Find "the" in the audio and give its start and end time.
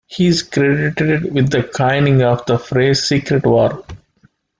1.51-1.61, 2.47-2.57